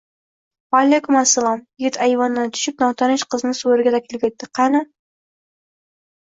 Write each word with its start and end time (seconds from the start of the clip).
—Vaalaykum 0.75 1.17
assalom.— 1.19 1.61
Yigit 1.83 1.99
ayvondan 2.05 2.53
tushib, 2.55 2.81
notanish 2.85 3.27
qizni 3.35 3.53
soʼriga 3.61 3.95
taklif 3.97 4.27
etdi.— 4.31 4.49
Qani… 4.63 4.83